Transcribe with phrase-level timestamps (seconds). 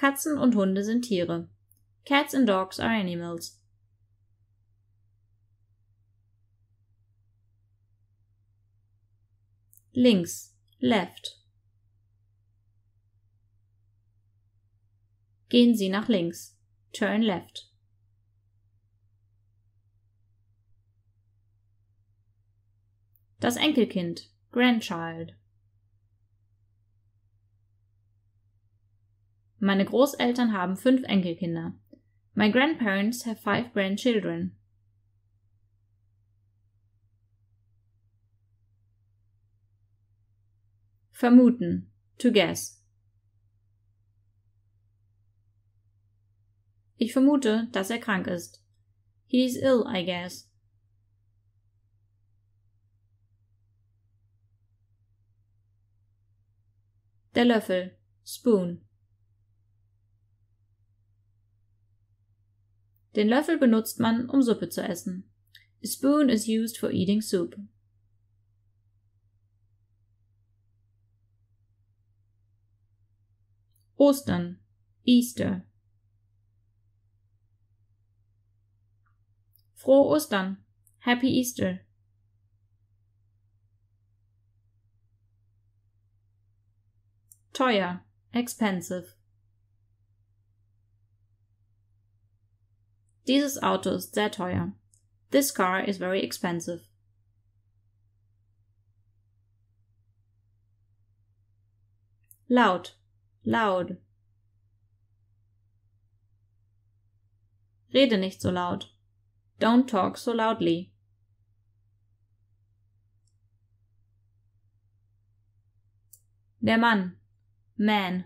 [0.00, 1.50] Katzen und Hunde sind Tiere.
[2.06, 3.60] Cats and dogs are animals.
[9.92, 11.44] Links, left.
[15.50, 16.56] Gehen Sie nach links.
[16.94, 17.70] Turn left.
[23.38, 25.36] Das Enkelkind, Grandchild.
[29.62, 31.74] Meine Großeltern haben fünf Enkelkinder.
[32.34, 34.56] My grandparents have five grandchildren.
[41.12, 41.92] Vermuten.
[42.18, 42.82] To guess.
[46.96, 48.62] Ich vermute, dass er krank ist.
[49.26, 50.50] He is ill, I guess.
[57.34, 57.98] Der Löffel.
[58.24, 58.89] Spoon.
[63.16, 65.24] Den Löffel benutzt man, um Suppe zu essen.
[65.82, 67.56] A spoon is used for eating soup.
[73.96, 74.58] Ostern.
[75.04, 75.62] Easter.
[79.74, 80.58] Frohe Ostern.
[81.00, 81.80] Happy Easter.
[87.52, 88.04] Teuer.
[88.32, 89.19] Expensive.
[93.26, 94.72] Dieses Auto ist sehr teuer.
[95.30, 96.82] This car is very expensive.
[102.48, 102.96] Laut.
[103.44, 103.98] Loud.
[107.92, 108.92] Rede nicht so laut.
[109.60, 110.92] Don't talk so loudly.
[116.60, 117.16] Der Mann.
[117.76, 118.24] Man.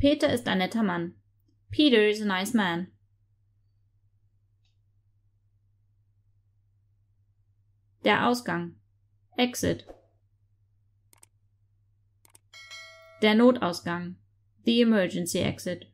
[0.00, 1.14] Peter ist ein netter Mann.
[1.70, 2.86] Peter is a nice man.
[8.02, 8.76] Der Ausgang.
[9.36, 9.84] Exit.
[13.20, 14.16] Der Notausgang.
[14.64, 15.92] The emergency exit.